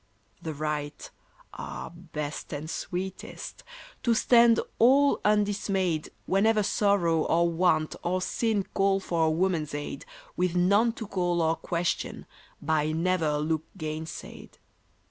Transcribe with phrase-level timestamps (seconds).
[0.41, 1.11] The right
[1.53, 3.63] ah, best and sweetest!
[4.01, 10.07] To stand all undismayed Whenever sorrow or want or sin Call for a woman's aid,
[10.35, 12.25] With none to call or question,
[12.59, 14.57] by never a look gainsaid.